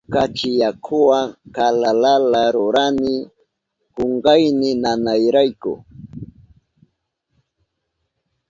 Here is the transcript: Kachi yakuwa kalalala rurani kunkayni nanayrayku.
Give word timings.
Kachi 0.13 0.49
yakuwa 0.61 1.19
kalalala 1.55 2.43
rurani 2.55 3.15
kunkayni 3.95 4.69
nanayrayku. 4.81 5.73